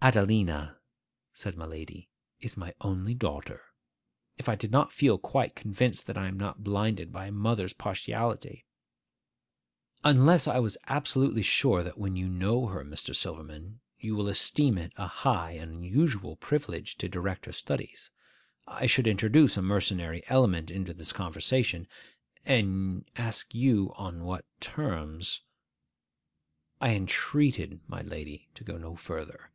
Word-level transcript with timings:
'Adelina,' 0.00 0.78
said 1.32 1.56
my 1.56 1.64
lady, 1.66 2.08
'is 2.40 2.56
my 2.56 2.72
only 2.80 3.14
daughter. 3.14 3.62
If 4.36 4.48
I 4.48 4.54
did 4.54 4.70
not 4.72 4.92
feel 4.92 5.18
quite 5.18 5.54
convinced 5.56 6.06
that 6.06 6.16
I 6.18 6.28
am 6.28 6.36
not 6.38 6.64
blinded 6.64 7.12
by 7.12 7.26
a 7.26 7.32
mother's 7.32 7.72
partiality; 7.72 8.64
unless 10.04 10.46
I 10.48 10.60
was 10.60 10.78
absolutely 10.86 11.42
sure 11.42 11.82
that 11.82 11.98
when 11.98 12.14
you 12.16 12.28
know 12.28 12.66
her, 12.66 12.84
Mr. 12.84 13.14
Silverman, 13.14 13.80
you 13.98 14.14
will 14.14 14.28
esteem 14.28 14.78
it 14.78 14.92
a 14.96 15.06
high 15.08 15.52
and 15.52 15.72
unusual 15.72 16.36
privilege 16.36 16.96
to 16.98 17.08
direct 17.08 17.46
her 17.46 17.52
studies,—I 17.52 18.86
should 18.86 19.06
introduce 19.08 19.56
a 19.56 19.62
mercenary 19.62 20.22
element 20.28 20.70
into 20.72 20.94
this 20.94 21.12
conversation, 21.12 21.86
and 22.44 23.04
ask 23.16 23.52
you 23.54 23.92
on 23.96 24.22
what 24.24 24.44
terms—' 24.60 25.42
I 26.80 26.90
entreated 26.94 27.80
my 27.88 28.02
lady 28.02 28.48
to 28.54 28.64
go 28.64 28.76
no 28.78 28.94
further. 28.96 29.50